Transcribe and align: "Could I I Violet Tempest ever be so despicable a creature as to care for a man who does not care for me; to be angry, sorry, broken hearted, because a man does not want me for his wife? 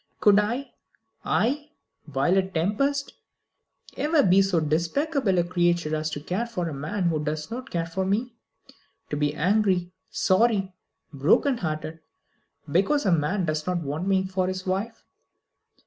"Could 0.19 0.39
I 0.39 0.73
I 1.23 1.69
Violet 2.07 2.55
Tempest 2.55 3.13
ever 3.95 4.23
be 4.23 4.41
so 4.41 4.59
despicable 4.59 5.37
a 5.37 5.43
creature 5.43 5.95
as 5.95 6.09
to 6.09 6.19
care 6.19 6.47
for 6.47 6.67
a 6.67 6.73
man 6.73 7.03
who 7.03 7.23
does 7.23 7.51
not 7.51 7.69
care 7.69 7.85
for 7.85 8.03
me; 8.03 8.33
to 9.11 9.15
be 9.15 9.35
angry, 9.35 9.91
sorry, 10.09 10.73
broken 11.13 11.59
hearted, 11.59 11.99
because 12.71 13.05
a 13.05 13.11
man 13.11 13.45
does 13.45 13.67
not 13.67 13.83
want 13.83 14.07
me 14.07 14.25
for 14.25 14.47
his 14.47 14.65
wife? 14.65 15.05